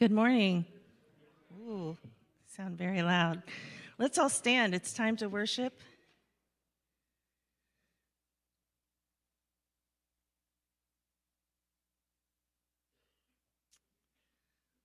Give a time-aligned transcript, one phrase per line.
[0.00, 0.64] Good morning.
[1.60, 1.94] Ooh,
[2.56, 3.42] sound very loud.
[3.98, 4.74] Let's all stand.
[4.74, 5.78] It's time to worship.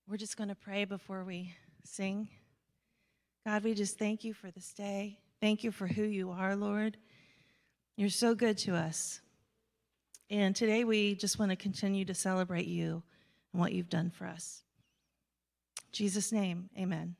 [0.05, 1.53] We're just going to pray before we
[1.85, 2.27] sing.
[3.47, 5.17] God, we just thank you for this day.
[5.39, 6.97] Thank you for who you are, Lord.
[7.95, 9.21] You're so good to us.
[10.29, 13.01] And today we just want to continue to celebrate you
[13.53, 14.64] and what you've done for us.
[15.95, 17.15] Jesus' name, amen.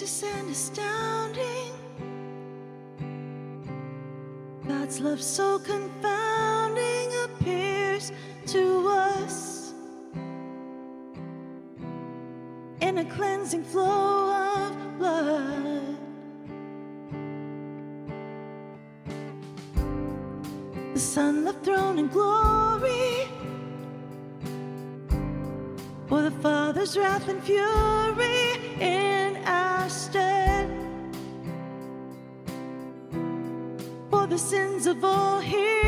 [0.00, 1.72] Gracious and astounding.
[4.66, 8.10] God's love so confounding appears
[8.46, 9.74] to us
[12.80, 15.98] in a cleansing flow of blood.
[20.94, 23.28] The Son left throne and glory
[26.08, 29.19] for the Father's wrath and fury
[34.40, 35.79] sins of all he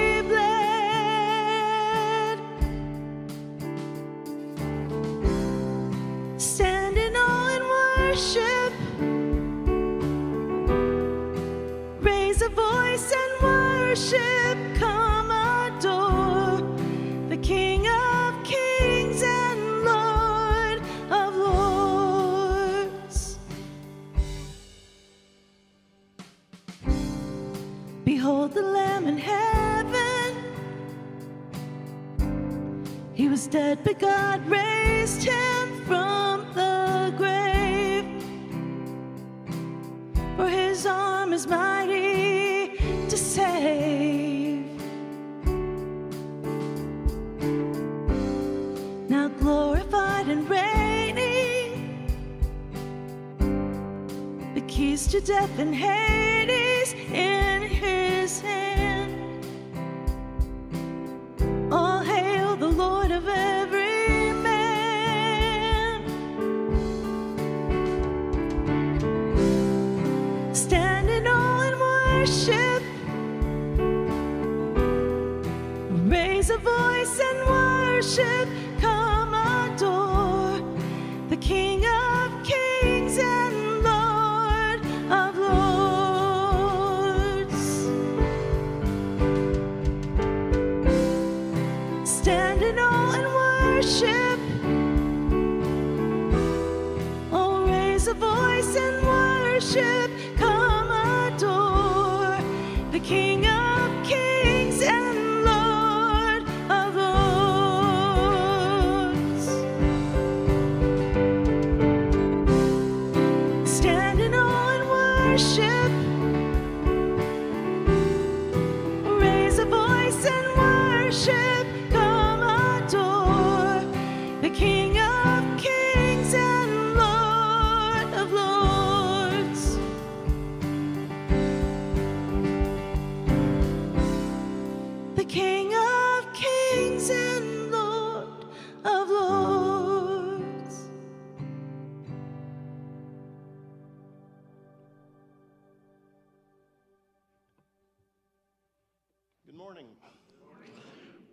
[115.62, 116.11] worship.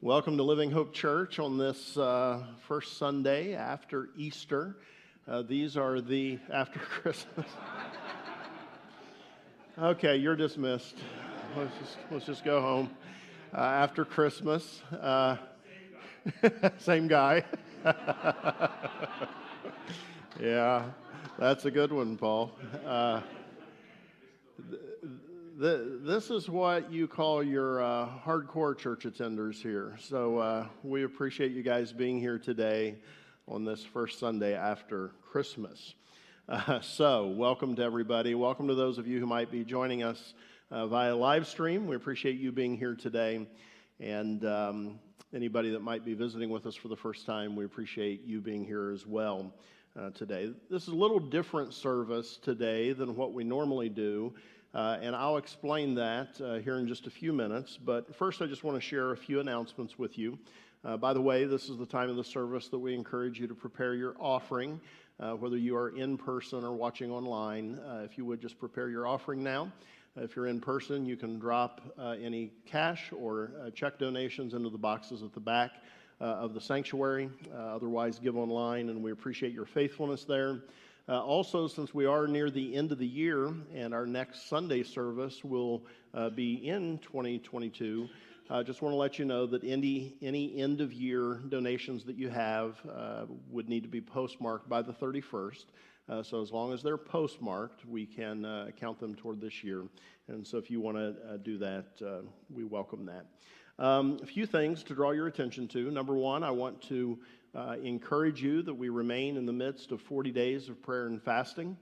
[0.09, 4.75] Welcome to Living Hope Church on this uh, first Sunday after Easter.
[5.27, 7.45] Uh, these are the after Christmas.
[9.77, 10.95] okay, you're dismissed.
[11.55, 12.89] Let's just, let's just go home.
[13.53, 15.37] Uh, after Christmas, uh,
[16.79, 17.45] same guy.
[20.41, 20.85] yeah,
[21.37, 22.51] that's a good one, Paul.
[22.83, 23.21] Uh,
[25.59, 29.97] the, this is what you call your uh, hardcore church attenders here.
[29.99, 32.95] So uh, we appreciate you guys being here today
[33.45, 35.95] on this first Sunday after Christmas.
[36.47, 38.35] Uh, so, welcome to everybody.
[38.35, 40.33] Welcome to those of you who might be joining us
[40.71, 41.87] uh, via live stream.
[41.87, 43.45] We appreciate you being here today.
[43.99, 44.97] And um,
[45.33, 48.63] anybody that might be visiting with us for the first time, we appreciate you being
[48.63, 49.53] here as well
[49.99, 50.53] uh, today.
[50.69, 54.33] This is a little different service today than what we normally do.
[54.73, 57.77] Uh, and I'll explain that uh, here in just a few minutes.
[57.83, 60.37] But first, I just want to share a few announcements with you.
[60.85, 63.47] Uh, by the way, this is the time of the service that we encourage you
[63.47, 64.79] to prepare your offering,
[65.19, 67.79] uh, whether you are in person or watching online.
[67.79, 69.71] Uh, if you would just prepare your offering now.
[70.15, 74.77] If you're in person, you can drop uh, any cash or check donations into the
[74.77, 75.71] boxes at the back
[76.19, 77.29] of the sanctuary.
[77.55, 80.59] otherwise, give online, and we appreciate your faithfulness there.
[81.09, 84.83] Uh, also, since we are near the end of the year and our next Sunday
[84.83, 85.83] service will
[86.13, 88.07] uh, be in 2022,
[88.51, 92.03] I uh, just want to let you know that any, any end of year donations
[92.03, 95.65] that you have uh, would need to be postmarked by the 31st.
[96.07, 99.85] Uh, so, as long as they're postmarked, we can uh, count them toward this year.
[100.27, 103.25] And so, if you want to do that, we welcome that.
[103.79, 105.89] Um, a few things to draw your attention to.
[105.89, 107.17] Number one, I want to
[107.55, 111.21] uh, encourage you that we remain in the midst of 40 days of prayer and
[111.21, 111.77] fasting.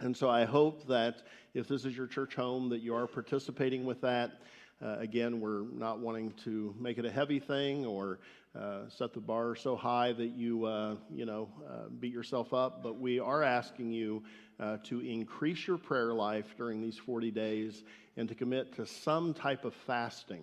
[0.00, 1.22] And so I hope that
[1.54, 4.40] if this is your church home, that you are participating with that.
[4.82, 8.18] Uh, again, we're not wanting to make it a heavy thing or
[8.58, 12.82] uh, set the bar so high that you, uh, you know, uh, beat yourself up,
[12.82, 14.22] but we are asking you
[14.60, 17.82] uh, to increase your prayer life during these 40 days
[18.16, 20.42] and to commit to some type of fasting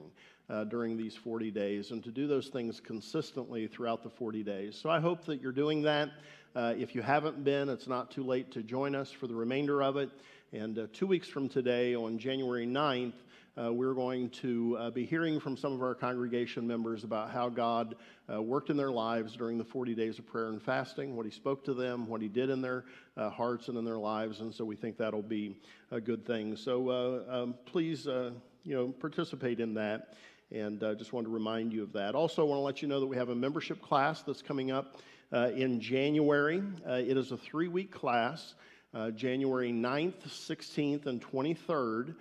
[0.51, 4.75] uh, during these 40 days and to do those things consistently throughout the 40 days.
[4.75, 6.09] So I hope that you're doing that.
[6.53, 9.81] Uh, if you haven't been, it's not too late to join us for the remainder
[9.81, 10.09] of it.
[10.51, 13.13] And uh, two weeks from today, on January 9th,
[13.57, 17.47] uh, we're going to uh, be hearing from some of our congregation members about how
[17.47, 17.95] God
[18.31, 21.31] uh, worked in their lives during the 40 days of prayer and fasting, what He
[21.31, 22.83] spoke to them, what He did in their
[23.17, 24.41] hearts and in their lives.
[24.41, 25.57] And so we think that'll be
[25.91, 26.57] a good thing.
[26.57, 30.15] So um, please, you know, participate in that.
[30.51, 32.13] And uh, just wanted to remind you of that.
[32.13, 34.69] Also, I want to let you know that we have a membership class that's coming
[34.69, 34.97] up
[35.31, 36.61] uh, in January.
[36.85, 38.55] Uh, it is a three week class,
[38.93, 42.15] uh, January 9th, 16th, and 23rd.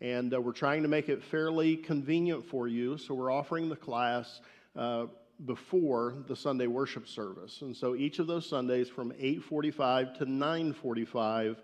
[0.00, 2.98] And uh, we're trying to make it fairly convenient for you.
[2.98, 4.40] So we're offering the class
[4.74, 5.06] uh,
[5.44, 7.62] before the Sunday worship service.
[7.62, 11.56] And so each of those Sundays from 8:45 to 9:45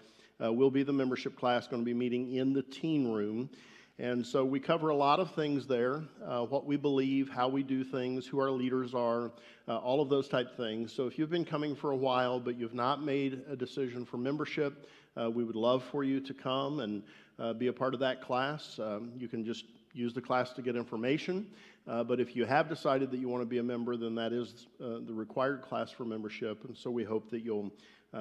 [0.42, 3.50] uh, will be the membership class going to be meeting in the teen room.
[3.98, 7.62] And so we cover a lot of things there uh, what we believe, how we
[7.62, 9.32] do things, who our leaders are,
[9.68, 10.92] uh, all of those type things.
[10.92, 14.16] So if you've been coming for a while but you've not made a decision for
[14.16, 14.88] membership,
[15.20, 17.02] uh, we would love for you to come and
[17.38, 18.78] uh, be a part of that class.
[18.78, 21.46] Um, you can just use the class to get information.
[21.86, 24.32] Uh, but if you have decided that you want to be a member, then that
[24.32, 26.64] is uh, the required class for membership.
[26.64, 27.70] And so we hope that you'll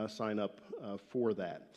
[0.07, 0.61] sign up
[1.09, 1.67] for that.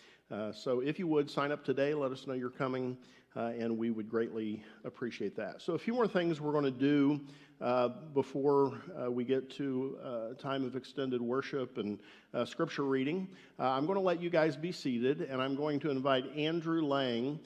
[0.54, 2.96] so if you would sign up today, let us know you're coming
[3.36, 5.60] uh, and we would greatly appreciate that.
[5.60, 7.20] So, a few more things we're going to do
[7.60, 11.98] uh, before uh, we get to a uh, time of extended worship and
[12.32, 13.28] uh, scripture reading.
[13.58, 16.82] Uh, I'm going to let you guys be seated, and I'm going to invite Andrew
[16.82, 17.40] Lang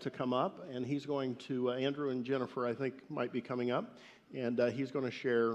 [0.00, 3.70] to come up, and he's going to, Andrew and Jennifer, I think, might be coming
[3.70, 3.96] up,
[4.34, 5.54] and he's going to share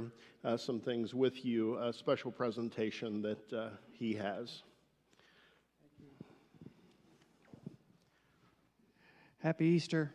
[0.56, 4.64] some things with you, a special presentation that he has.
[9.44, 10.10] Happy Easter.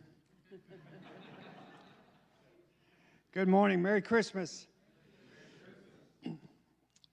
[3.33, 3.83] Good morning.
[3.83, 4.67] Merry Christmas.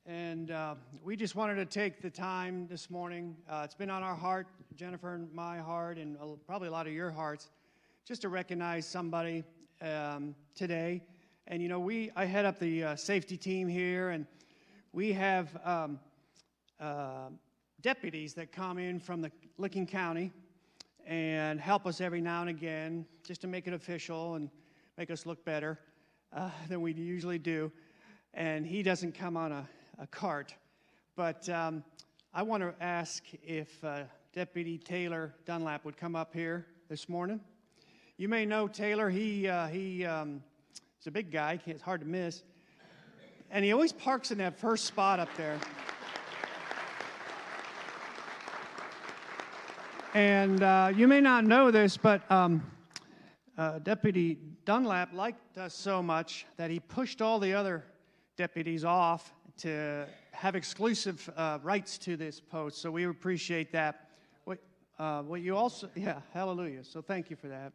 [0.06, 3.36] And uh, we just wanted to take the time this morning.
[3.50, 6.18] Uh, it's been on our heart, Jennifer and my heart, and
[6.48, 7.50] probably a lot of your hearts,
[8.08, 9.44] just to recognize somebody
[9.82, 11.02] um, today.
[11.48, 14.26] And you know, we I head up the uh, safety team here, and
[14.94, 16.00] we have um,
[16.80, 17.28] uh,
[17.82, 20.32] deputies that come in from the Licking County
[21.06, 24.50] and help us every now and again just to make it official and
[24.98, 25.80] make us look better
[26.34, 27.72] uh, than we usually do.
[28.34, 29.68] And he doesn't come on a,
[30.00, 30.56] a cart.
[31.16, 31.84] But um,
[32.34, 37.40] I want to ask if uh, Deputy Taylor Dunlap would come up here this morning.
[38.18, 39.10] You may know Taylor.
[39.10, 40.44] He, uh, he um,
[40.98, 42.44] he's a big guy, it's hard to miss.
[43.52, 45.60] And he always parks in that first spot up there.
[50.16, 52.64] And uh, you may not know this, but um,
[53.58, 57.84] uh, Deputy Dunlap liked us so much that he pushed all the other
[58.38, 62.82] deputies off to have exclusive uh, rights to this post.
[62.82, 64.12] So we appreciate that.
[64.46, 64.60] What,
[64.98, 66.86] uh, what you also, yeah, hallelujah.
[66.86, 67.74] So thank you for that.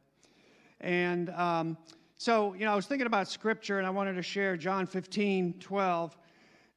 [0.80, 1.76] And um,
[2.16, 5.56] so, you know, I was thinking about scripture and I wanted to share John 15,
[5.60, 6.16] 12.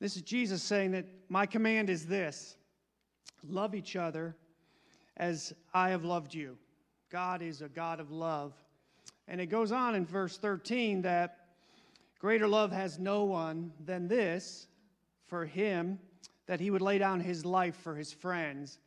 [0.01, 2.58] This is Jesus saying that my command is this
[3.48, 4.36] love each other
[5.17, 6.58] as I have loved you.
[7.10, 8.53] God is a God of love.
[9.27, 11.43] And it goes on in verse 13 that
[12.24, 14.67] Greater love has no one than this
[15.25, 16.00] for him
[16.46, 18.79] that he would lay down his life for his friends.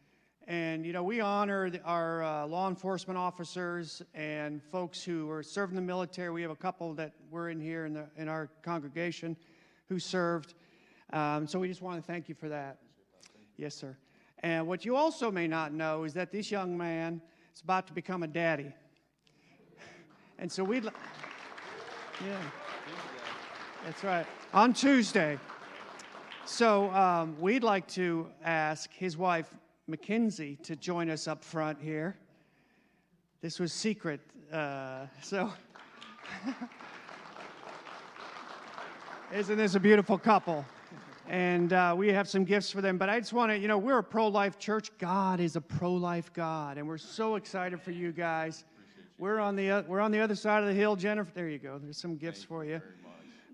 [0.46, 5.76] And, you know, we honor our uh, law enforcement officers and folks who are serving
[5.76, 6.30] the military.
[6.30, 9.36] We have a couple that were in here in, the, in our congregation
[9.90, 10.54] who served.
[11.12, 12.78] Um, so we just want to thank you for that.
[13.58, 13.98] Yes, sir.
[14.42, 17.20] And what you also may not know is that this young man
[17.54, 18.72] is about to become a daddy.
[20.38, 20.90] And so we'd, yeah,
[23.86, 25.38] that's right, on Tuesday.
[26.44, 29.48] So um, we'd like to ask his wife,
[29.86, 32.18] Mackenzie, to join us up front here.
[33.40, 34.20] This was secret,
[34.52, 35.50] uh, so.
[39.34, 40.64] Isn't this a beautiful couple?
[41.28, 42.98] And uh, we have some gifts for them.
[42.98, 44.96] But I just want to, you know, we're a pro life church.
[44.98, 46.78] God is a pro life God.
[46.78, 48.64] And we're so excited for you guys.
[49.18, 51.32] We're on, the, uh, we're on the other side of the hill, Jennifer.
[51.34, 51.78] There you go.
[51.82, 52.80] There's some gifts for you.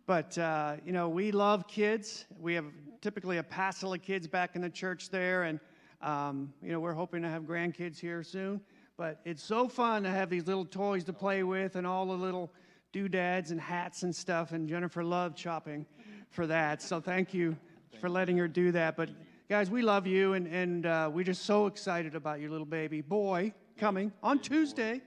[0.06, 2.26] But, uh, you know, we love kids.
[2.38, 2.66] We have
[3.00, 5.44] typically a passel of kids back in the church there.
[5.44, 5.58] And,
[6.02, 8.60] um, you know, we're hoping to have grandkids here soon.
[8.98, 12.12] But it's so fun to have these little toys to play with and all the
[12.12, 12.52] little
[12.92, 14.52] doodads and hats and stuff.
[14.52, 15.86] And Jennifer loved shopping
[16.32, 16.82] for that.
[16.82, 17.56] So thank you
[18.00, 18.96] for letting her do that.
[18.96, 19.10] But,
[19.48, 20.32] guys, we love you.
[20.32, 25.00] And, and uh, we're just so excited about your little baby boy coming on Tuesday.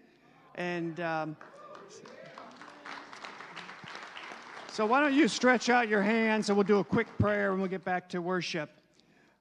[0.55, 0.99] And.
[0.99, 1.35] Um,
[4.75, 7.61] So why don't you stretch out your hands and we'll do a quick prayer and
[7.61, 8.69] we'll get back to worship.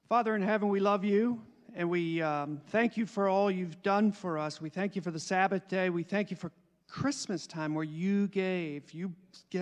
[0.07, 1.41] Father in heaven, we love you
[1.75, 4.61] and we um, thank you for all you've done for us.
[4.61, 5.89] We thank you for the Sabbath day.
[5.89, 6.53] We thank you for
[6.87, 9.11] Christmas time where you gave, you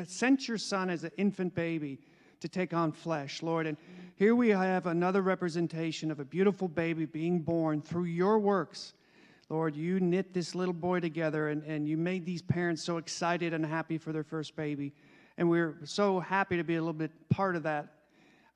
[0.05, 1.97] sent your son as an infant baby
[2.43, 3.65] to take on flesh, Lord.
[3.67, 3.77] And
[4.17, 8.93] here we have another representation of a beautiful baby being born through your works.
[9.47, 13.53] Lord, you knit this little boy together and, and you made these parents so excited
[13.53, 14.93] and happy for their first baby.
[15.38, 17.88] And we're so happy to be a little bit part of that.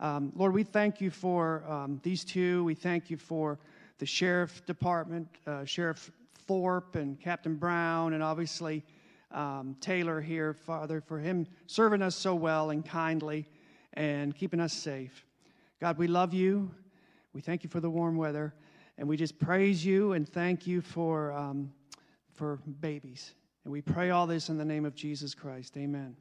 [0.01, 2.65] Um, Lord, we thank you for um, these two.
[2.65, 3.57] We thank you for
[3.99, 6.11] the sheriff department, uh, Sheriff
[6.45, 8.83] Thorp and Captain Brown, and obviously
[9.31, 13.47] um, Taylor here, Father, for him serving us so well and kindly
[13.97, 15.25] and keeping us safe.
[15.81, 16.71] God, we love you.
[17.33, 18.53] We thank you for the warm weather.
[18.97, 21.71] And we just praise you and thank you for, um,
[22.33, 23.33] for babies.
[23.63, 25.75] And we pray all this in the name of Jesus Christ.
[25.77, 26.15] Amen.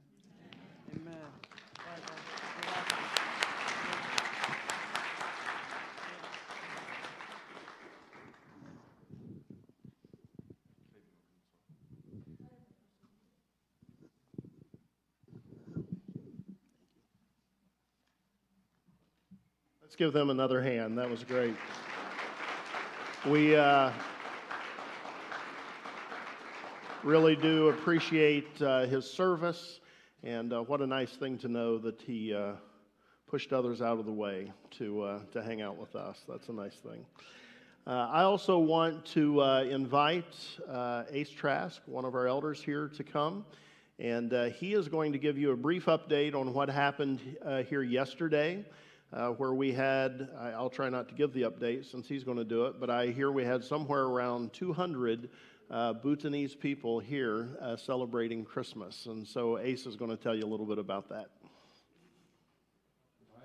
[19.97, 20.99] Let's give them another hand.
[20.99, 21.57] That was great.
[23.27, 23.91] We uh,
[27.03, 29.81] really do appreciate uh, his service,
[30.23, 32.57] and uh, what a nice thing to know that he uh,
[33.27, 36.19] pushed others out of the way to, uh, to hang out with us.
[36.29, 37.07] That's a nice thing.
[37.87, 40.37] Uh, I also want to invite
[41.11, 43.47] Ace Trask, one of our elders here, to come.
[43.99, 47.19] And he is going to give you a brief update on what happened
[47.67, 48.63] here yesterday
[49.13, 52.39] uh, where we had, I, will try not to give the update since he's going
[52.39, 55.31] to do it, but I hear we had somewhere around 200
[55.71, 59.07] uh, Bhutanese people here uh, celebrating Christmas.
[59.07, 61.27] And so Ace is going to tell you a little bit about that.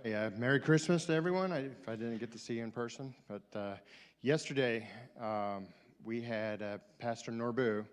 [0.03, 1.51] Yeah, Merry Christmas to everyone.
[1.51, 3.75] I, if I didn't get to see you in person, but uh,
[4.23, 4.87] yesterday
[5.19, 5.67] um,
[6.03, 7.85] we had uh, Pastor Norbu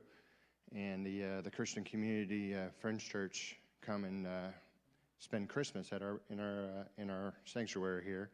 [0.75, 4.49] and the uh, the Christian Community uh, Friends Church come and uh,
[5.19, 8.31] spend Christmas at our in our uh, in our sanctuary here,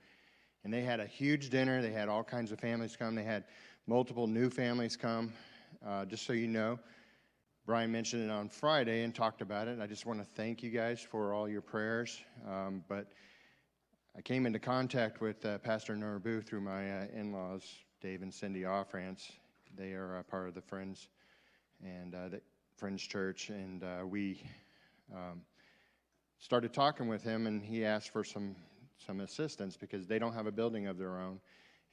[0.65, 1.81] and they had a huge dinner.
[1.83, 3.15] They had all kinds of families come.
[3.15, 3.45] They had
[3.87, 5.33] multiple new families come.
[5.85, 6.79] Uh, just so you know,
[7.67, 9.81] Brian mentioned it on Friday and talked about it.
[9.81, 12.21] I just want to thank you guys for all your prayers.
[12.49, 13.13] Um, but
[14.17, 17.65] I came into contact with uh, Pastor Norbu through my uh, in-laws,
[18.01, 19.33] Dave and Cindy Offrance.
[19.77, 21.09] They are part of the Friends
[21.83, 22.41] and uh, the
[22.77, 24.43] Friends Church, and uh, we.
[25.13, 25.43] Um,
[26.45, 28.55] started talking with him, and he asked for some
[28.99, 31.41] some assistance because they don't have a building of their own,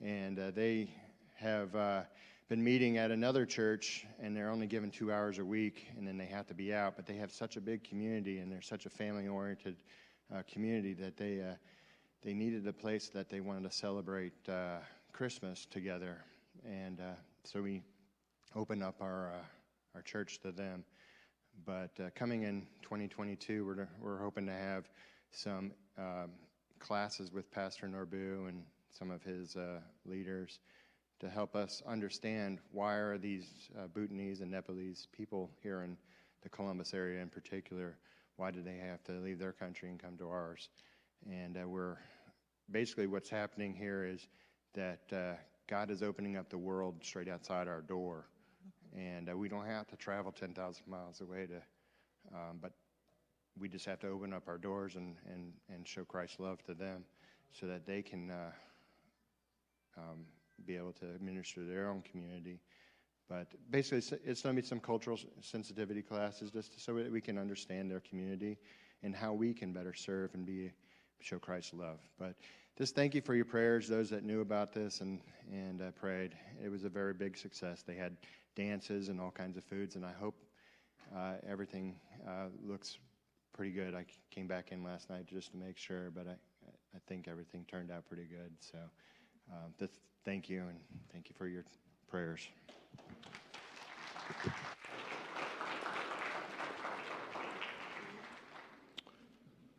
[0.01, 0.93] and uh, they
[1.36, 2.01] have uh,
[2.50, 6.17] been meeting at another church, and they're only given two hours a week, and then
[6.17, 6.98] they have to be out.
[6.98, 9.77] But they have such a big community, and they're such a family-oriented
[10.36, 11.53] uh, community that they uh,
[12.22, 14.79] they needed a place that they wanted to celebrate uh,
[15.13, 16.25] Christmas together,
[16.65, 17.13] and uh,
[17.46, 17.84] so we
[18.53, 19.31] opened up our
[19.96, 20.84] our church to them.
[21.65, 24.89] But uh, coming in 2022, we're, we're hoping to have
[25.32, 26.32] some um,
[26.80, 30.60] classes with Pastor Norbu and some of his uh, leaders
[31.20, 35.98] to help us understand why are these uh, Bhutanese and Nepalese people here in
[36.41, 37.98] the Columbus area in particular,
[38.38, 40.70] why did they have to leave their country and come to ours?
[41.30, 41.98] And uh, we're
[42.72, 44.27] basically what's happening here is
[44.74, 45.34] that uh,
[45.68, 48.25] God is opening up the world straight outside our door,
[48.95, 51.62] and uh, we don't have to travel 10,000 miles away to,
[52.33, 52.74] um, but
[53.60, 56.74] we just have to open up our doors and, and, and show Christ's love to
[56.74, 57.03] them
[57.51, 58.51] so that they can uh,
[59.98, 60.25] um,
[60.65, 62.60] be able to minister to their own community.
[63.29, 67.38] But basically, it's, going to be some cultural sensitivity classes just so that we can
[67.38, 68.57] understand their community
[69.03, 70.71] and how we can better serve and be
[71.21, 72.00] show Christ's love.
[72.19, 72.36] But
[72.81, 75.21] just thank you for your prayers, those that knew about this and,
[75.51, 76.33] and uh, prayed.
[76.65, 77.83] It was a very big success.
[77.83, 78.17] They had
[78.55, 80.33] dances and all kinds of foods, and I hope
[81.15, 82.97] uh, everything uh, looks
[83.53, 83.93] pretty good.
[83.93, 86.31] I came back in last night just to make sure, but I,
[86.95, 88.51] I think everything turned out pretty good.
[88.59, 88.79] So
[89.51, 89.91] um, th-
[90.25, 90.79] thank you, and
[91.13, 91.65] thank you for your
[92.09, 92.47] prayers.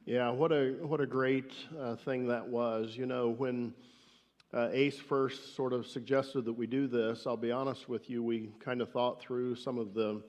[0.05, 2.97] Yeah, what a what a great uh, thing that was.
[2.97, 3.73] You know, when
[4.53, 8.21] uh, Ace first sort of suggested that we do this, I'll be honest with you,
[8.21, 10.21] we kind of thought through some of the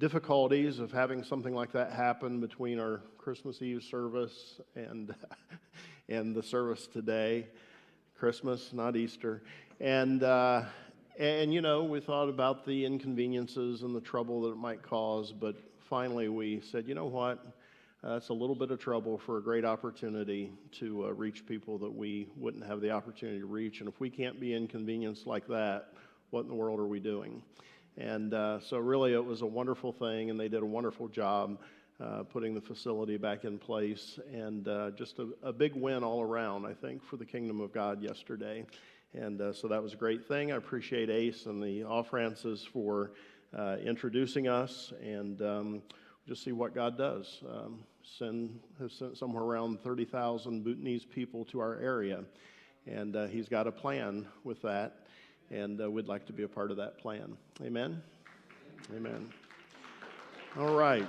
[0.00, 5.14] difficulties of having something like that happen between our Christmas Eve service and
[6.08, 7.46] and the service today,
[8.18, 9.44] Christmas, not Easter,
[9.78, 10.24] and.
[10.24, 10.64] Uh,
[11.18, 15.32] and you know, we thought about the inconveniences and the trouble that it might cause,
[15.32, 15.56] but
[15.88, 17.42] finally we said, you know what?
[18.06, 21.92] Uh, a little bit of trouble for a great opportunity to uh, reach people that
[21.92, 23.80] we wouldn't have the opportunity to reach.
[23.80, 25.88] And if we can't be inconvenienced like that,
[26.30, 27.42] what in the world are we doing?
[27.96, 31.58] And uh, so, really, it was a wonderful thing, and they did a wonderful job
[32.00, 34.20] uh, putting the facility back in place.
[34.32, 37.72] And uh, just a, a, big win all around, I think, for the kingdom of
[37.72, 38.66] God yesterday.
[39.14, 40.52] And uh, so that was a great thing.
[40.52, 43.10] I appreciate Ace and the Offrances for
[43.84, 45.42] introducing us and.
[45.42, 45.82] Um,
[46.26, 47.42] just see what God does.
[47.48, 47.80] Um,
[48.18, 52.24] send, has sent somewhere around 30,000 Bhutanese people to our area,
[52.86, 55.06] and uh, He's got a plan with that,
[55.50, 57.36] and uh, we'd like to be a part of that plan.
[57.62, 58.02] Amen?
[58.96, 59.28] Amen.
[60.58, 61.06] All right.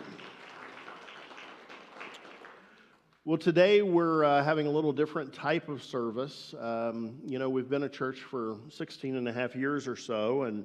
[3.26, 6.54] Well, today we're uh, having a little different type of service.
[6.60, 10.44] Um, you know, we've been a church for 16 and a half years or so,
[10.44, 10.64] and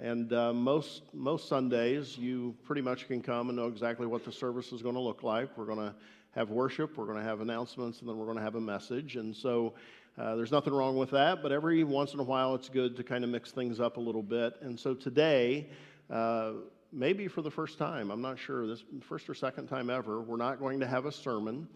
[0.00, 4.30] and uh, most, most Sundays, you pretty much can come and know exactly what the
[4.30, 5.56] service is going to look like.
[5.58, 5.94] We're going to
[6.32, 9.16] have worship, we're going to have announcements, and then we're going to have a message.
[9.16, 9.74] And so
[10.16, 13.02] uh, there's nothing wrong with that, but every once in a while it's good to
[13.02, 14.54] kind of mix things up a little bit.
[14.60, 15.68] And so today,
[16.10, 16.52] uh,
[16.92, 20.36] maybe for the first time, I'm not sure, this first or second time ever, we're
[20.36, 21.66] not going to have a sermon.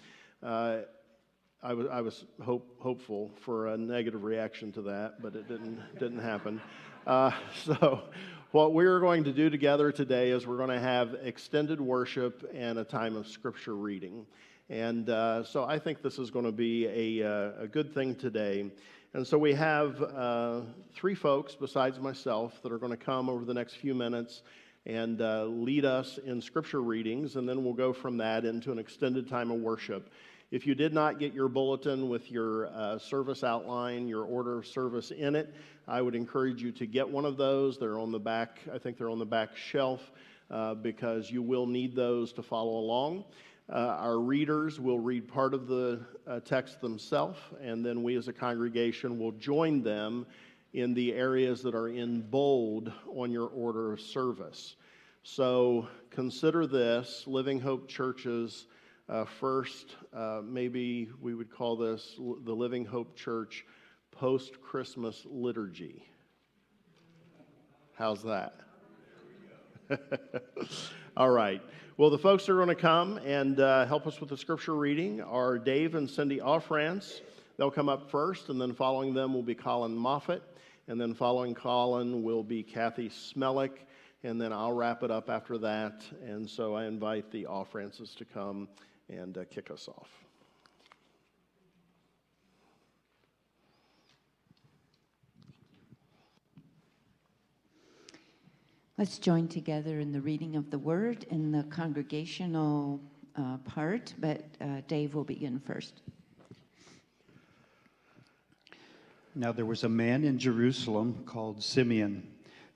[0.42, 0.80] Uh,
[1.62, 5.80] I was, I was hope, hopeful for a negative reaction to that, but it didn't,
[5.98, 6.60] didn't happen.
[7.06, 7.32] Uh,
[7.64, 8.02] so,
[8.52, 12.78] what we're going to do together today is we're going to have extended worship and
[12.78, 14.26] a time of scripture reading.
[14.68, 16.86] And uh, so, I think this is going to be
[17.20, 18.70] a, uh, a good thing today.
[19.14, 20.60] And so, we have uh,
[20.94, 24.42] three folks besides myself that are going to come over the next few minutes
[24.86, 28.78] and uh, lead us in scripture readings, and then we'll go from that into an
[28.78, 30.10] extended time of worship.
[30.52, 34.66] If you did not get your bulletin with your uh, service outline, your order of
[34.66, 35.54] service in it,
[35.88, 37.78] I would encourage you to get one of those.
[37.78, 40.12] They're on the back, I think they're on the back shelf
[40.50, 43.24] uh, because you will need those to follow along.
[43.72, 48.28] Uh, our readers will read part of the uh, text themselves, and then we as
[48.28, 50.26] a congregation will join them
[50.74, 54.76] in the areas that are in bold on your order of service.
[55.22, 58.66] So consider this Living Hope Churches
[59.12, 63.66] uh, first, uh, maybe we would call this the Living Hope Church
[64.10, 66.06] post Christmas liturgy.
[67.92, 68.54] How's that?
[71.16, 71.60] All right.
[71.98, 74.76] Well, the folks that are going to come and uh, help us with the scripture
[74.76, 77.20] reading are Dave and Cindy Offrance.
[77.58, 80.42] They'll come up first, and then following them will be Colin Moffat.
[80.88, 83.72] And then following Colin will be Kathy Smellick.
[84.24, 86.02] And then I'll wrap it up after that.
[86.24, 88.68] And so I invite the Offrances to come
[89.16, 90.08] and uh, kick us off.
[98.98, 103.00] Let's join together in the reading of the word in the congregational
[103.36, 106.02] uh, part, but uh, Dave will begin first.
[109.34, 112.28] Now there was a man in Jerusalem called Simeon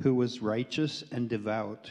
[0.02, 1.90] who was righteous and devout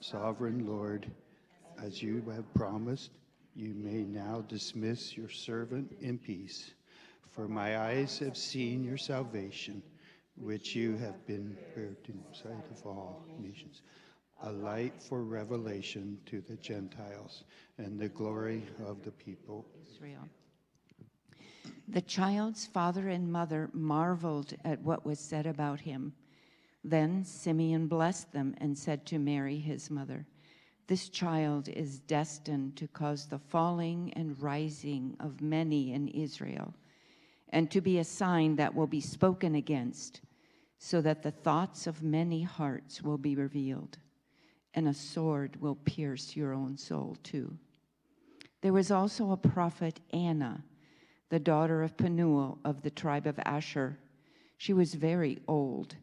[0.00, 1.10] Sovereign Lord,
[1.82, 3.10] as you have promised,
[3.54, 6.72] you may now dismiss your servant in peace.
[7.30, 9.82] For my eyes have seen your salvation,
[10.36, 13.82] which you have been prepared in sight of all nations
[14.42, 17.44] a light for revelation to the Gentiles
[17.78, 19.66] and the glory of the people.
[19.90, 20.28] Israel.
[21.88, 26.12] The child's father and mother marveled at what was said about him.
[26.88, 30.26] Then Simeon blessed them and said to Mary, his mother,
[30.86, 36.74] This child is destined to cause the falling and rising of many in Israel,
[37.50, 40.22] and to be a sign that will be spoken against,
[40.78, 43.98] so that the thoughts of many hearts will be revealed
[44.74, 47.56] and a sword will pierce your own soul too.
[48.60, 50.62] There was also a prophet, Anna,
[51.30, 53.98] the daughter of Penuel of the tribe of Asher.
[54.56, 55.96] She was very old.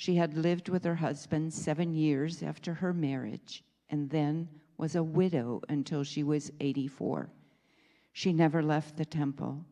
[0.00, 5.02] She had lived with her husband seven years after her marriage and then was a
[5.02, 7.30] widow until she was 84.
[8.14, 9.66] She never left the temple,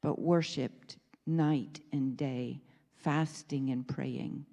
[0.00, 2.62] but worshiped night and day,
[2.94, 4.46] fasting and praying.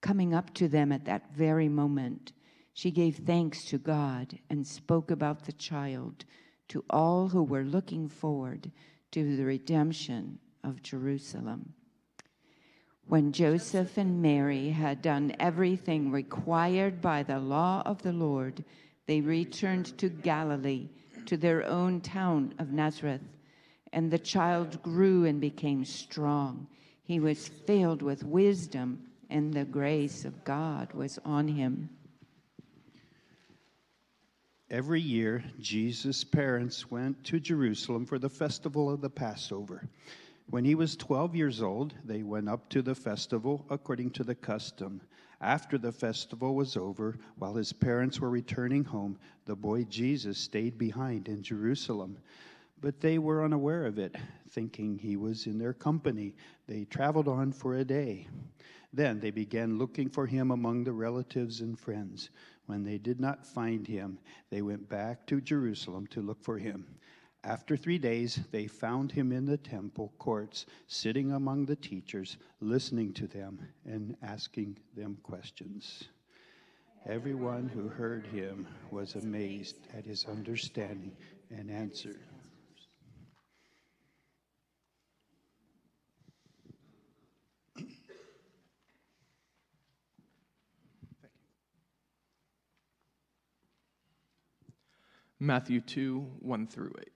[0.00, 2.32] Coming up to them at that very moment,
[2.74, 6.24] she gave thanks to God and spoke about the child
[6.70, 8.72] to all who were looking forward
[9.12, 11.72] to the redemption of Jerusalem.
[13.08, 18.64] When Joseph and Mary had done everything required by the law of the Lord,
[19.06, 20.88] they returned to Galilee,
[21.26, 23.22] to their own town of Nazareth.
[23.92, 26.66] And the child grew and became strong.
[27.04, 31.88] He was filled with wisdom, and the grace of God was on him.
[34.68, 39.88] Every year, Jesus' parents went to Jerusalem for the festival of the Passover.
[40.48, 44.34] When he was 12 years old, they went up to the festival according to the
[44.34, 45.00] custom.
[45.40, 50.78] After the festival was over, while his parents were returning home, the boy Jesus stayed
[50.78, 52.18] behind in Jerusalem.
[52.80, 54.14] But they were unaware of it,
[54.50, 56.36] thinking he was in their company.
[56.68, 58.28] They traveled on for a day.
[58.92, 62.30] Then they began looking for him among the relatives and friends.
[62.66, 64.18] When they did not find him,
[64.50, 66.86] they went back to Jerusalem to look for him.
[67.46, 73.12] After three days, they found him in the temple courts, sitting among the teachers, listening
[73.12, 76.08] to them and asking them questions.
[77.08, 81.12] Everyone who heard him was amazed at his understanding
[81.56, 82.18] and answered.
[95.38, 97.15] Matthew 2 1 through 8.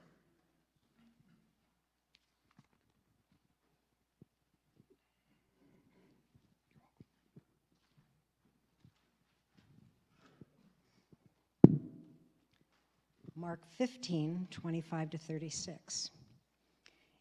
[13.41, 16.11] Mark 15, 25 to 36.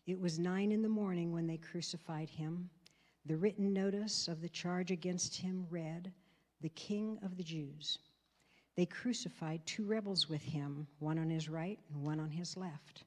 [0.06, 2.68] It was nine in the morning when they crucified him.
[3.24, 6.12] The written notice of the charge against him read,
[6.60, 8.00] the King of the Jews.
[8.76, 13.04] They crucified two rebels with him, one on his right and one on his left.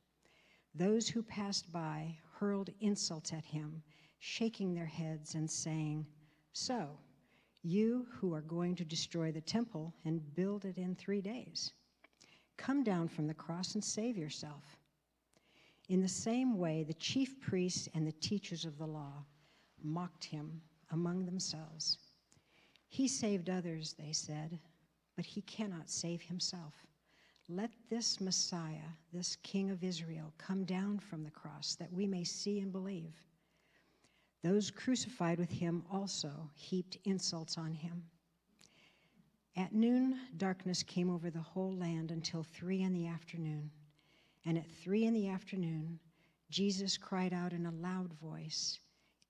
[0.73, 3.83] Those who passed by hurled insults at him,
[4.17, 6.07] shaking their heads and saying,
[6.51, 6.97] So,
[7.61, 11.73] you who are going to destroy the temple and build it in three days,
[12.57, 14.77] come down from the cross and save yourself.
[15.89, 19.25] In the same way, the chief priests and the teachers of the law
[19.83, 20.61] mocked him
[20.91, 21.97] among themselves.
[22.87, 24.59] He saved others, they said,
[25.15, 26.73] but he cannot save himself.
[27.49, 32.23] Let this Messiah, this King of Israel, come down from the cross that we may
[32.23, 33.21] see and believe.
[34.43, 38.03] Those crucified with him also heaped insults on him.
[39.55, 43.69] At noon, darkness came over the whole land until three in the afternoon.
[44.45, 45.99] And at three in the afternoon,
[46.49, 48.79] Jesus cried out in a loud voice,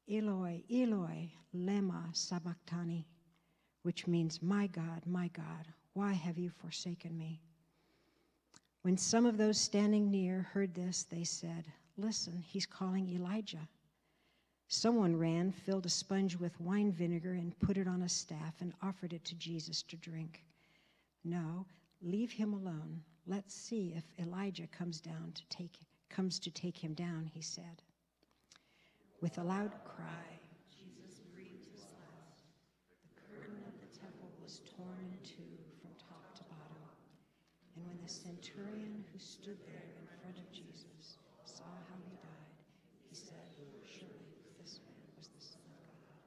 [0.09, 3.05] Eloi, Eloi, lema sabachthani,
[3.83, 7.41] which means, My God, my God, why have you forsaken me?
[8.81, 11.65] When some of those standing near heard this, they said,
[11.97, 13.67] Listen, he's calling Elijah.
[14.73, 18.73] Someone ran, filled a sponge with wine vinegar, and put it on a staff and
[18.81, 20.43] offered it to Jesus to drink.
[21.23, 21.67] No,
[22.01, 23.03] leave him alone.
[23.27, 25.77] Let's see if Elijah comes down to take
[26.09, 27.83] comes to take him down, he said.
[29.21, 30.39] With a loud cry,
[30.71, 32.41] Jesus breathed his last.
[33.13, 36.81] The curtain of the temple was torn in two from top to bottom.
[37.75, 42.57] And when the centurion who stood there in front of Jesus saw how he died,
[43.09, 43.53] he said,
[43.85, 44.33] Surely
[44.63, 46.23] this man was the Son of God.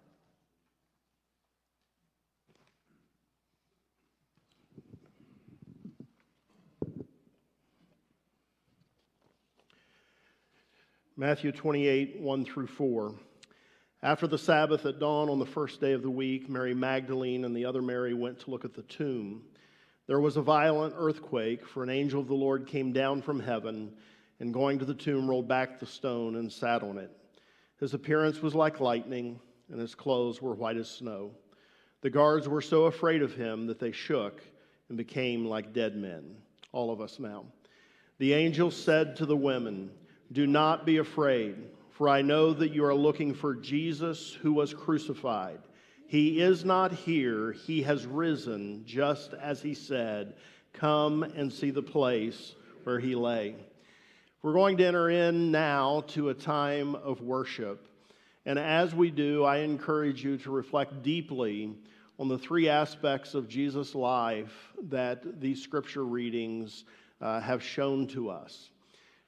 [11.18, 13.14] Matthew 28, 1 through 4.
[14.02, 17.56] After the Sabbath at dawn on the first day of the week, Mary Magdalene and
[17.56, 19.42] the other Mary went to look at the tomb.
[20.06, 23.94] There was a violent earthquake, for an angel of the Lord came down from heaven
[24.40, 27.10] and, going to the tomb, rolled back the stone and sat on it.
[27.80, 31.30] His appearance was like lightning, and his clothes were white as snow.
[32.02, 34.42] The guards were so afraid of him that they shook
[34.90, 36.36] and became like dead men.
[36.72, 37.46] All of us now.
[38.18, 39.90] The angel said to the women,
[40.32, 41.56] Do not be afraid,
[41.92, 45.60] for I know that you are looking for Jesus who was crucified.
[46.08, 50.34] He is not here, he has risen, just as he said.
[50.72, 53.56] Come and see the place where he lay.
[54.42, 57.88] We're going to enter in now to a time of worship.
[58.44, 61.74] And as we do, I encourage you to reflect deeply
[62.18, 66.84] on the three aspects of Jesus' life that these scripture readings
[67.20, 68.70] uh, have shown to us.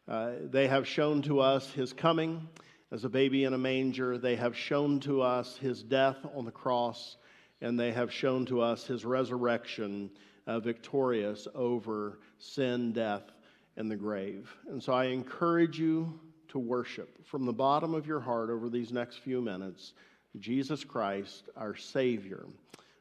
[0.08, 2.48] Uh, they have shown to us his coming
[2.90, 4.16] as a baby in a manger.
[4.16, 7.18] They have shown to us his death on the cross,
[7.60, 10.10] and they have shown to us his resurrection,
[10.46, 13.30] uh, victorious over sin, death,
[13.76, 14.50] and the grave.
[14.70, 16.18] And so I encourage you
[16.48, 19.92] to worship from the bottom of your heart over these next few minutes
[20.38, 22.46] Jesus Christ, our Savior,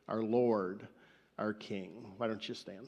[0.08, 0.88] our Lord,
[1.38, 2.14] our King.
[2.18, 2.88] Why don't you stand?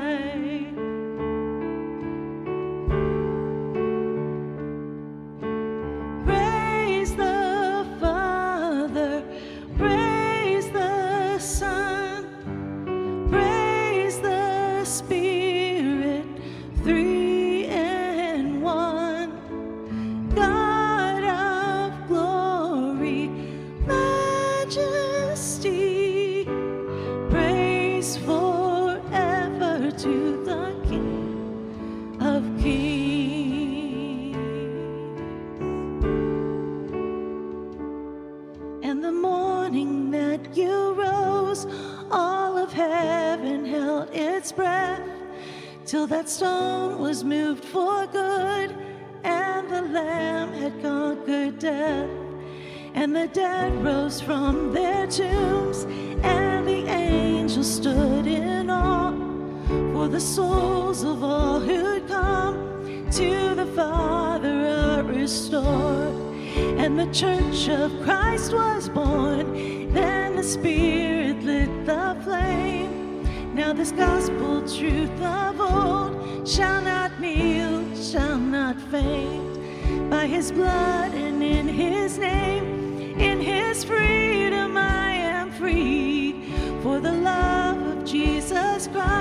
[46.11, 48.75] that stone was moved for good,
[49.23, 52.09] and the Lamb had conquered death.
[52.93, 55.85] And the dead rose from their tombs,
[56.21, 59.13] and the angels stood in awe.
[59.93, 62.57] For the souls of all who'd come
[63.11, 66.13] to the Father are restored.
[66.77, 71.20] And the church of Christ was born, then the Spirit
[73.81, 80.07] this gospel truth of old shall not kneel, shall not faint.
[80.07, 86.53] By his blood and in his name, in his freedom I am freed.
[86.83, 89.20] For the love of Jesus Christ.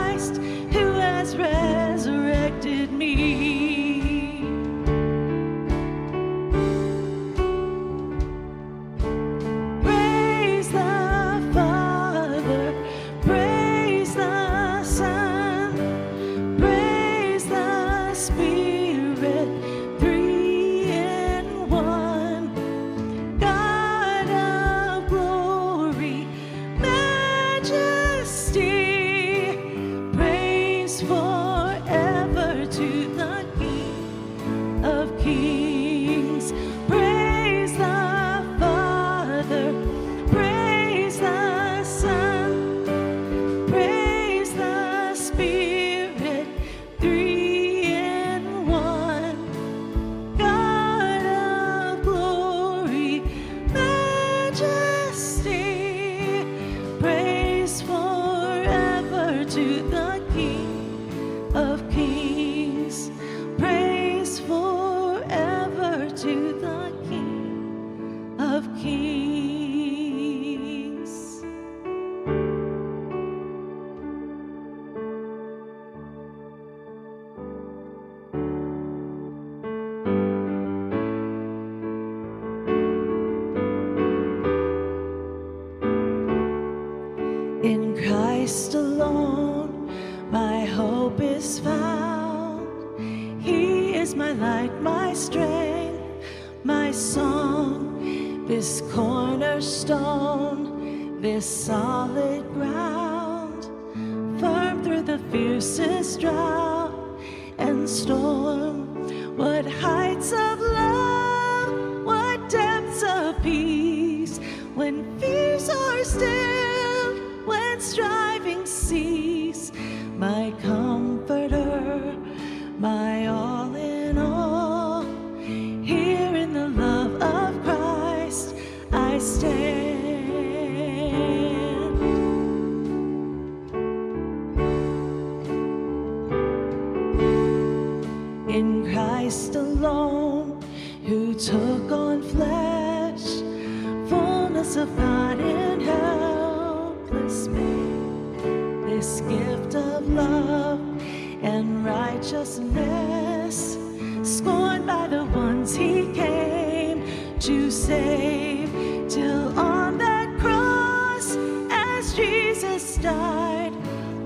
[162.80, 163.72] start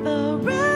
[0.05, 0.74] the round.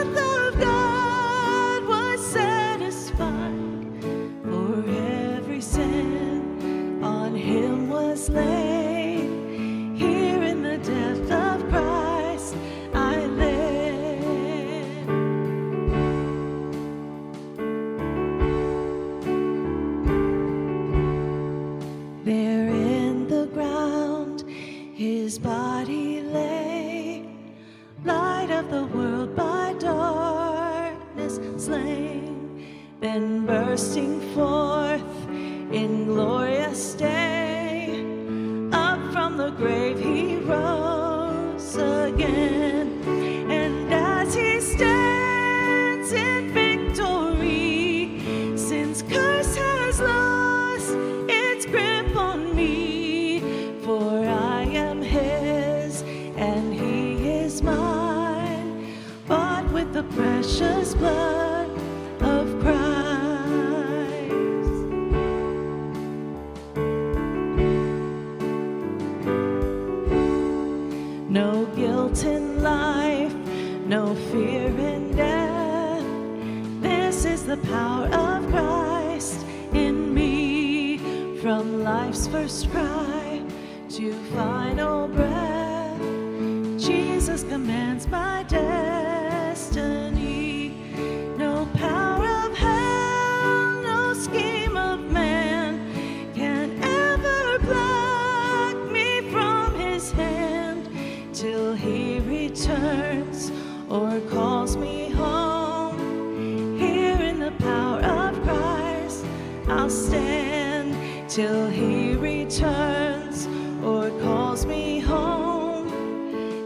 [109.89, 110.95] Stand
[111.27, 113.47] till he returns
[113.83, 115.89] or calls me home.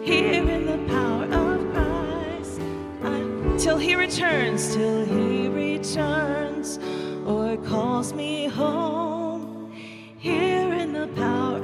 [0.04, 2.60] Here in the power of Christ,
[3.02, 6.80] I, till he returns, till he returns
[7.26, 9.72] or calls me home.
[10.18, 11.63] Here in the power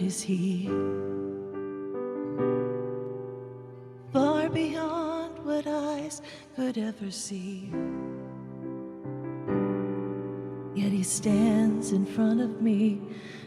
[0.00, 0.66] Is He?
[4.14, 6.22] Far beyond what eyes
[6.56, 7.70] could ever see.
[10.74, 13.02] Yet He stands in front of me.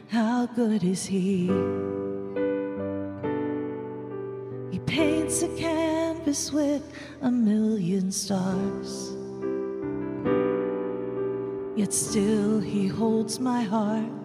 [0.09, 1.47] How good is He?
[4.71, 6.83] He paints a canvas with
[7.23, 9.11] a million stars.
[11.75, 14.22] Yet still He holds my heart.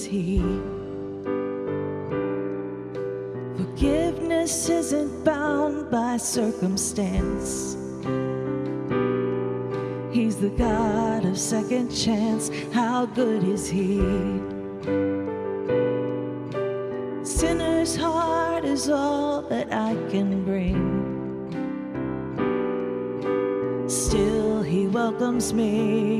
[0.00, 0.38] Is He!
[3.56, 7.76] Forgiveness isn't bound by circumstance.
[10.12, 12.50] He's the God of second chance.
[12.72, 13.98] How good is He?
[17.22, 20.98] Sinner's heart is all that I can bring.
[23.88, 26.19] Still, He welcomes me.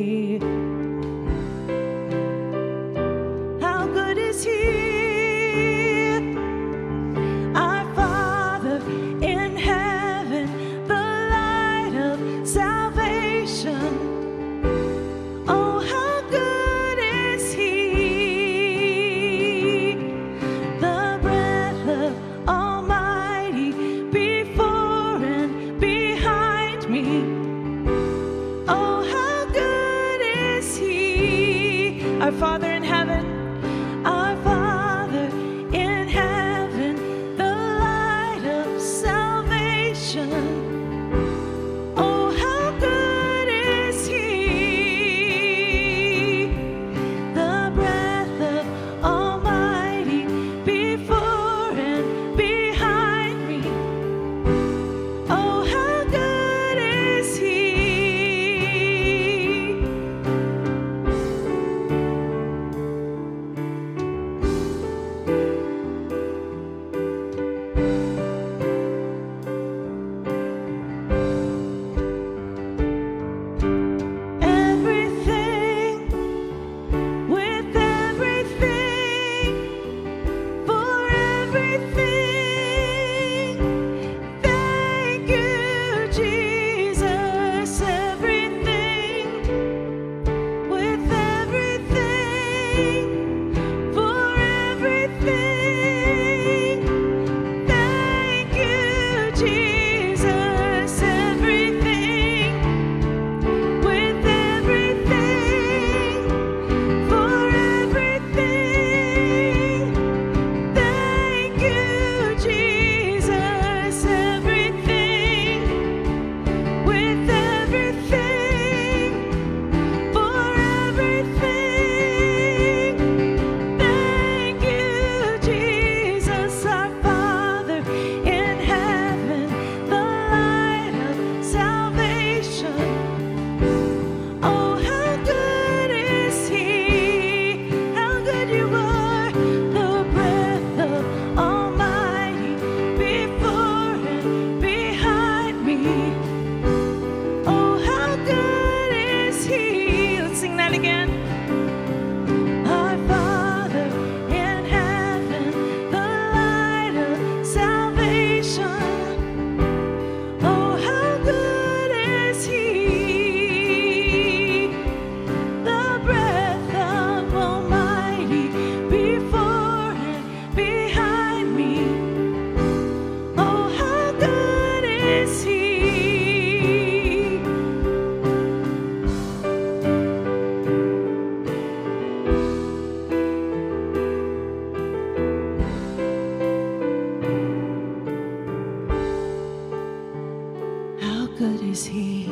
[191.71, 192.25] is he?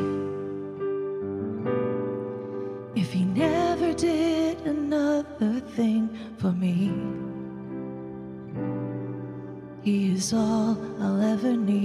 [2.96, 6.08] If he never did another thing
[6.38, 6.92] for me,
[9.82, 11.77] he is all I'll ever need.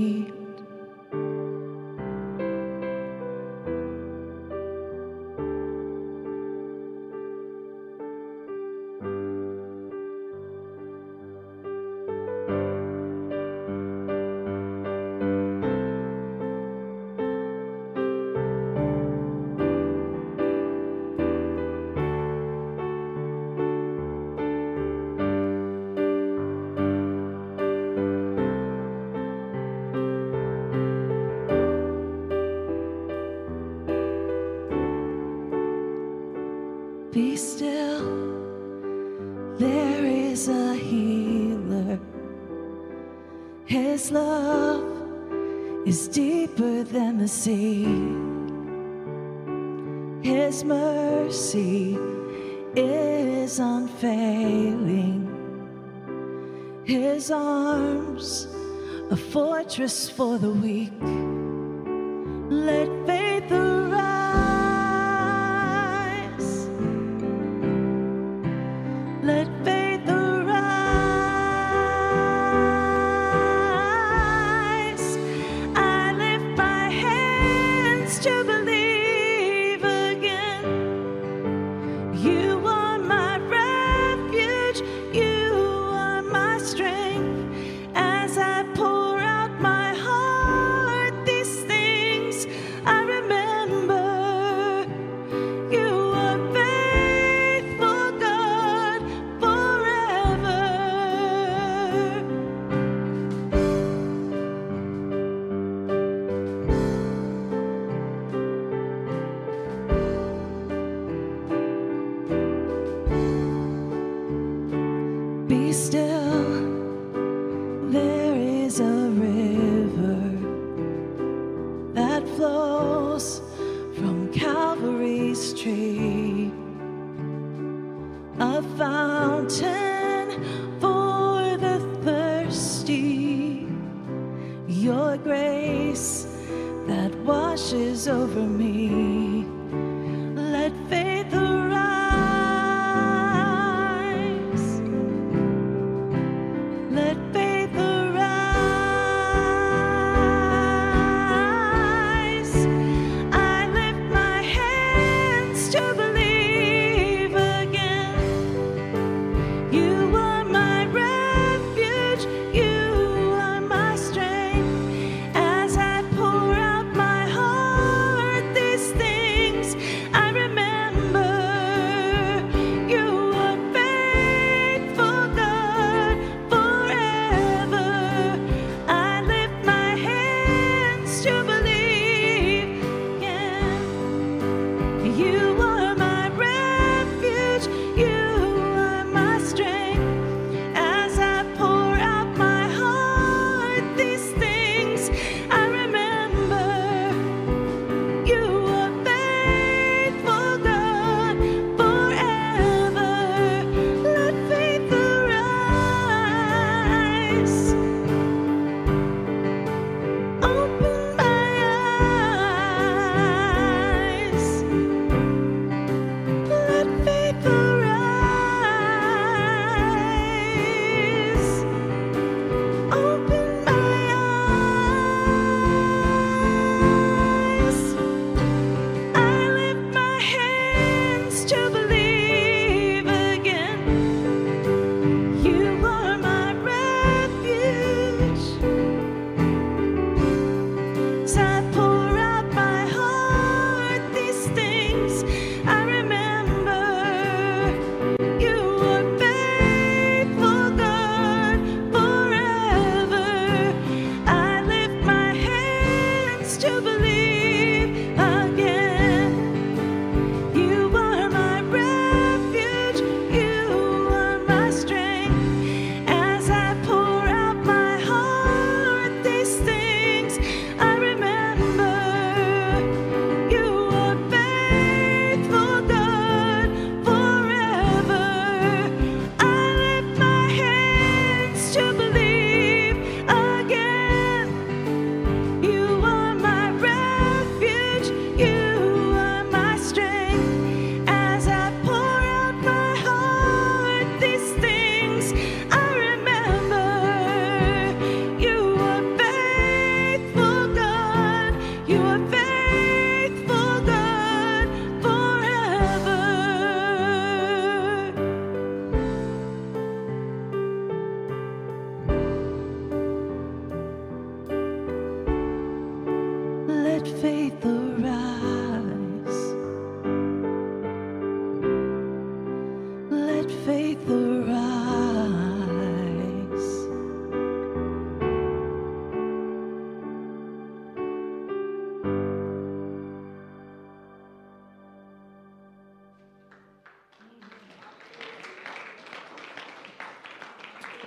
[47.24, 47.86] the sea.
[50.21, 51.97] His mercy
[52.76, 55.21] is unfailing.
[56.84, 58.47] His arms,
[59.09, 61.32] a fortress for the weak.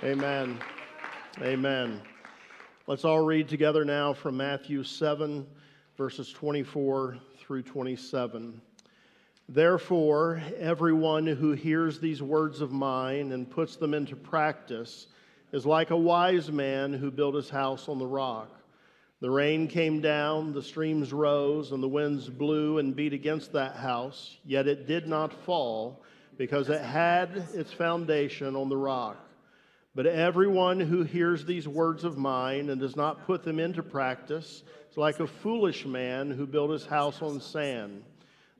[0.07, 0.57] Amen.
[1.41, 2.01] Amen.
[2.87, 5.45] Let's all read together now from Matthew 7,
[5.97, 8.61] verses 24 through 27.
[9.49, 15.07] Therefore, everyone who hears these words of mine and puts them into practice
[15.51, 18.61] is like a wise man who built his house on the rock.
[19.19, 23.75] The rain came down, the streams rose, and the winds blew and beat against that
[23.75, 26.01] house, yet it did not fall,
[26.37, 29.26] because it had its foundation on the rock.
[29.97, 34.61] But everyone who hears these words of mine and does not put them into practice
[34.91, 38.03] is like a foolish man who built his house on sand.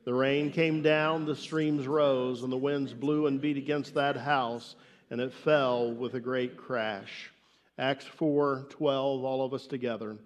[0.04, 4.16] The rain came down, the streams rose, and the winds blew and beat against that
[4.16, 4.74] house,
[5.12, 7.30] and it fell with a great crash.
[7.78, 10.16] Acts 4 12, all of us together.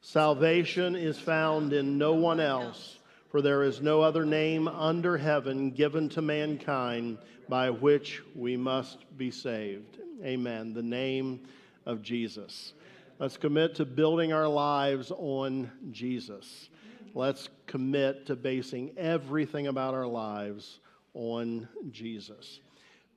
[0.00, 2.98] Salvation is found in no one else,
[3.36, 7.18] for there is no other name under heaven given to mankind
[7.50, 9.98] by which we must be saved.
[10.24, 10.72] Amen.
[10.72, 11.40] The name
[11.84, 12.72] of Jesus.
[13.18, 16.70] Let's commit to building our lives on Jesus.
[17.12, 20.80] Let's commit to basing everything about our lives
[21.12, 22.60] on Jesus.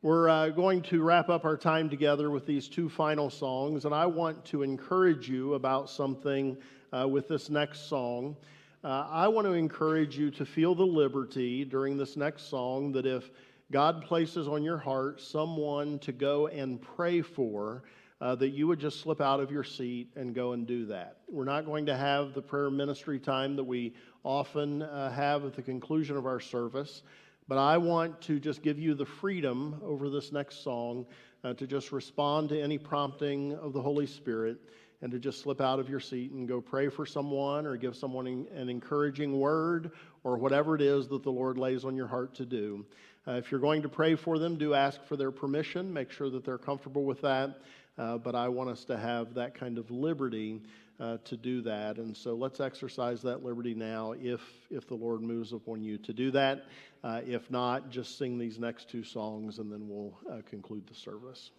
[0.02, 3.96] We're uh, going to wrap up our time together with these two final songs, and
[3.96, 6.58] I want to encourage you about something
[6.92, 8.36] uh, with this next song.
[8.82, 13.06] Uh, I want to encourage you to feel the liberty during this next song that
[13.06, 13.30] if
[13.74, 17.84] God places on your heart someone to go and pray for,
[18.22, 21.18] uh, that you would just slip out of your seat and go and do that.
[21.30, 25.56] We're not going to have the prayer ministry time that we often uh, have at
[25.56, 27.04] the conclusion of our service,
[27.50, 31.06] but I want to just give you the freedom over this next song
[31.44, 34.58] uh, to just respond to any prompting of the Holy Spirit
[35.02, 37.96] and to just slip out of your seat and go pray for someone or give
[37.96, 39.92] someone an encouraging word
[40.24, 42.86] or whatever it is that the Lord lays on your heart to do.
[43.28, 45.94] Uh, if you're going to pray for them, do ask for their permission.
[45.94, 47.60] Make sure that they're comfortable with that.
[47.98, 50.62] Uh, but I want us to have that kind of liberty
[51.00, 51.98] uh, to do that.
[51.98, 56.14] And so let's exercise that liberty now if, if the Lord moves upon you to
[56.14, 56.66] do that.
[57.04, 60.96] Uh, if not, just sing these next two songs and then we'll uh, conclude the
[60.96, 61.52] service.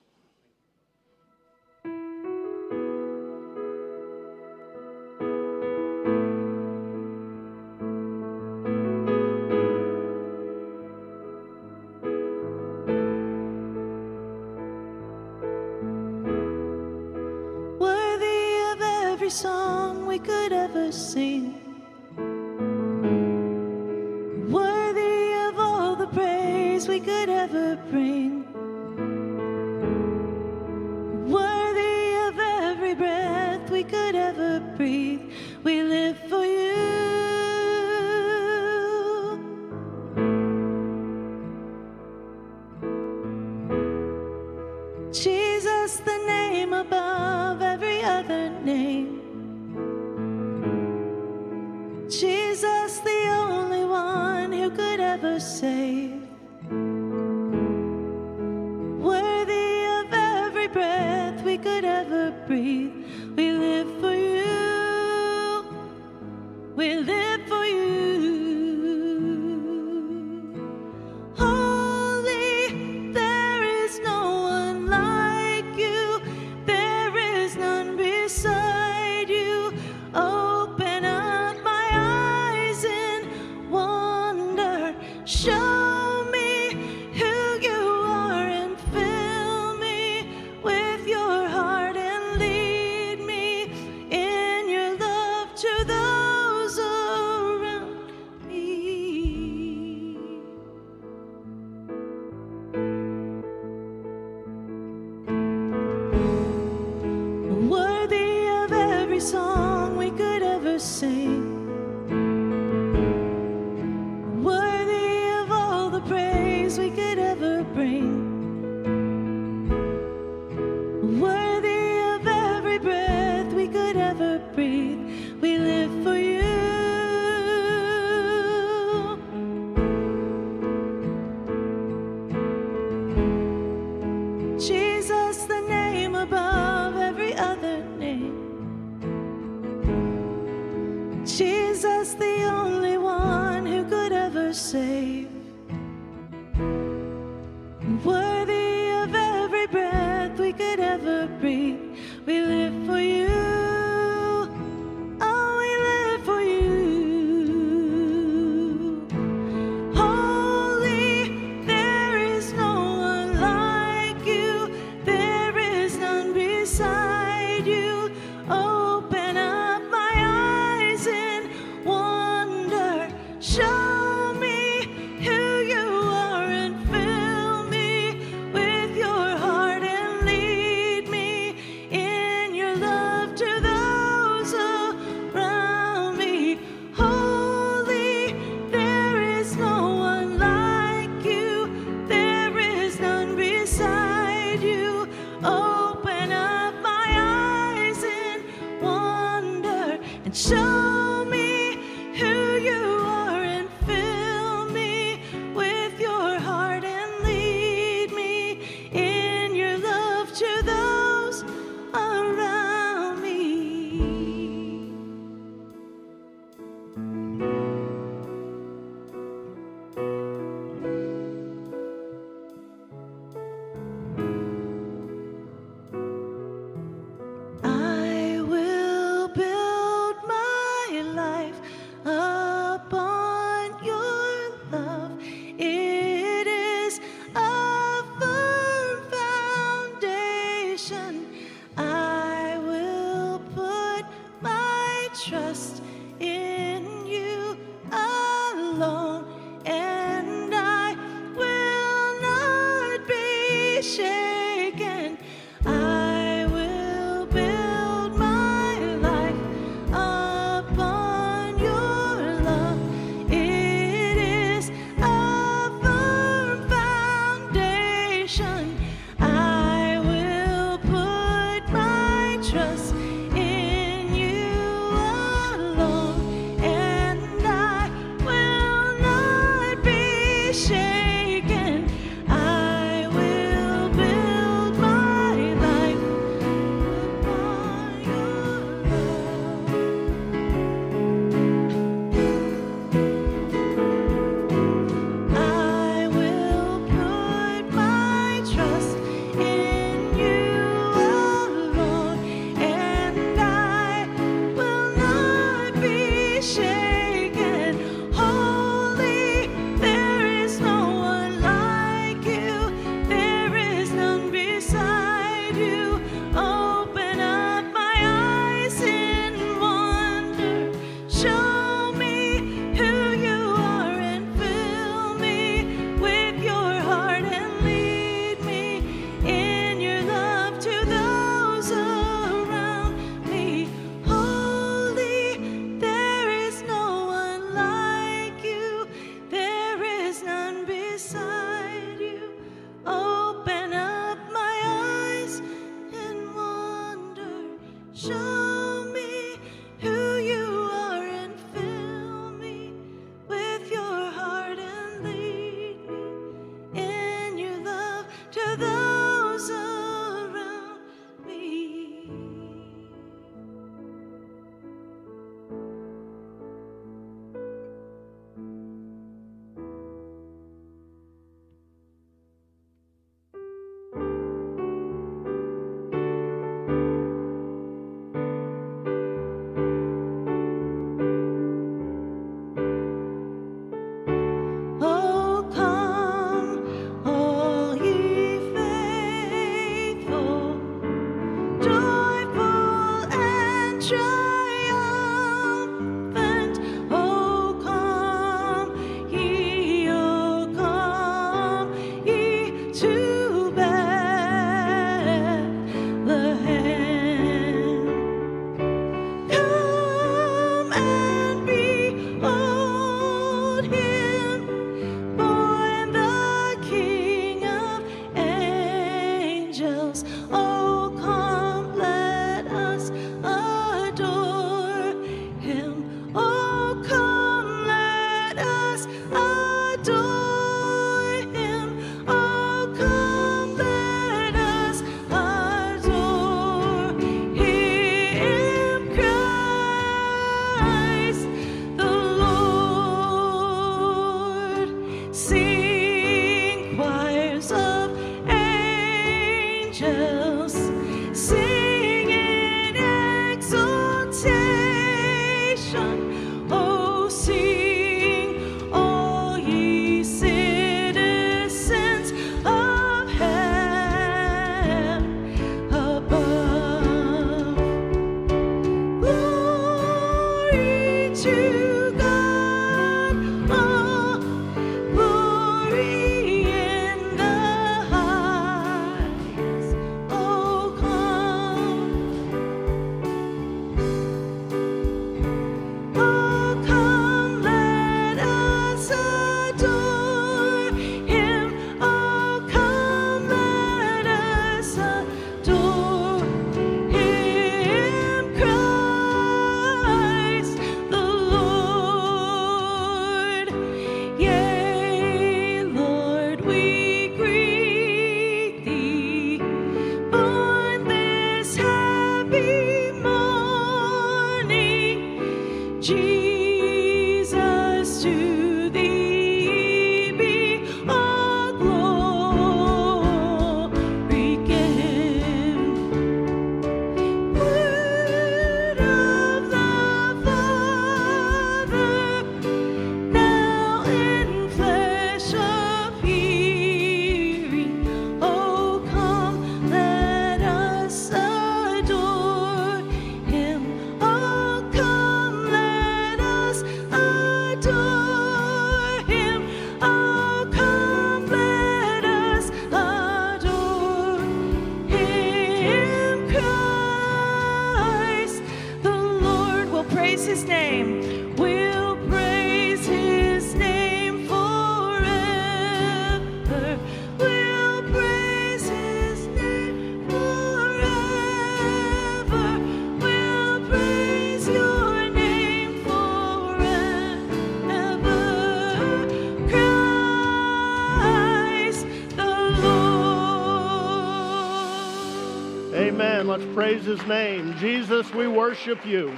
[586.61, 587.57] Praise his name.
[587.57, 589.17] Jesus, we worship you.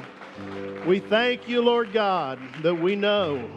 [0.86, 3.51] We thank you, Lord God, that we know.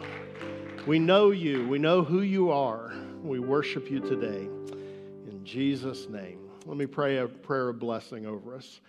[0.88, 1.68] We know you.
[1.68, 2.92] We know who you are.
[3.22, 4.48] We worship you today.
[5.30, 6.40] In Jesus' name.
[6.66, 8.80] Let me pray a prayer of blessing over us.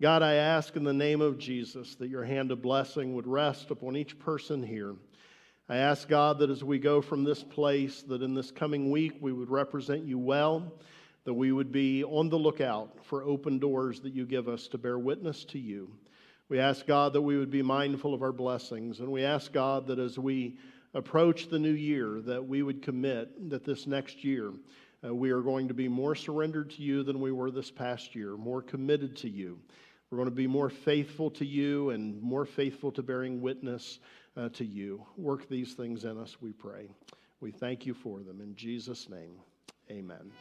[0.00, 3.70] God, I ask in the name of Jesus that your hand of blessing would rest
[3.70, 4.94] upon each person here.
[5.68, 9.18] I ask God that as we go from this place, that in this coming week
[9.20, 10.72] we would represent you well,
[11.26, 14.78] that we would be on the lookout for open doors that you give us to
[14.78, 15.90] bear witness to you.
[16.48, 19.88] We ask God that we would be mindful of our blessings, and we ask God
[19.88, 20.56] that as we
[20.94, 24.52] approach the new year, that we would commit that this next year
[25.04, 28.14] uh, we are going to be more surrendered to you than we were this past
[28.14, 29.58] year, more committed to you.
[30.10, 33.98] We're going to be more faithful to you and more faithful to bearing witness
[34.36, 35.04] uh, to you.
[35.16, 36.88] Work these things in us, we pray.
[37.40, 38.40] We thank you for them.
[38.40, 39.40] In Jesus' name,
[39.90, 40.32] amen.